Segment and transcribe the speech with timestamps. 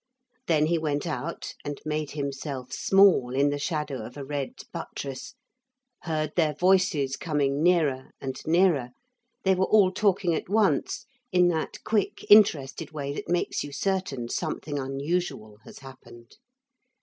[0.47, 5.35] Then he went out and made himself small in the shadow of a red buttress,
[6.01, 8.93] heard their voices coming nearer and nearer.
[9.43, 14.27] They were all talking at once, in that quick interested way that makes you certain
[14.27, 16.37] something unusual has happened.